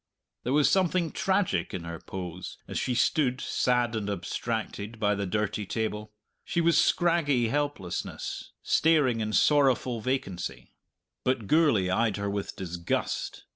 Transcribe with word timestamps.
There 0.41 0.53
was 0.53 0.67
something 0.67 1.11
tragic 1.11 1.75
in 1.75 1.83
her 1.83 1.99
pose, 1.99 2.57
as 2.67 2.79
she 2.79 2.95
stood, 2.95 3.39
sad 3.39 3.95
and 3.95 4.09
abstracted, 4.09 4.99
by 4.99 5.13
the 5.13 5.27
dirty 5.27 5.63
table. 5.67 6.11
She 6.43 6.59
was 6.59 6.83
scraggy 6.83 7.49
helplessness, 7.49 8.51
staring 8.63 9.19
in 9.21 9.31
sorrowful 9.31 10.01
vacancy. 10.01 10.71
But 11.23 11.45
Gourlay 11.45 11.89
eyed 11.91 12.17
her 12.17 12.31
with 12.31 12.55
disgust. 12.55 13.43